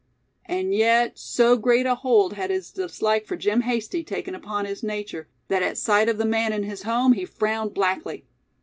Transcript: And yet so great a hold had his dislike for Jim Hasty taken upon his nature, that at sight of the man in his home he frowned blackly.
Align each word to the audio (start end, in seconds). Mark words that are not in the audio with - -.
And 0.47 0.73
yet 0.73 1.19
so 1.19 1.55
great 1.57 1.85
a 1.85 1.93
hold 1.93 2.33
had 2.33 2.49
his 2.49 2.71
dislike 2.71 3.27
for 3.27 3.35
Jim 3.35 3.61
Hasty 3.61 4.03
taken 4.03 4.33
upon 4.33 4.65
his 4.65 4.81
nature, 4.81 5.27
that 5.47 5.61
at 5.61 5.77
sight 5.77 6.09
of 6.09 6.17
the 6.17 6.25
man 6.25 6.53
in 6.53 6.63
his 6.63 6.81
home 6.81 7.13
he 7.13 7.23
frowned 7.23 7.75
blackly. 7.75 8.23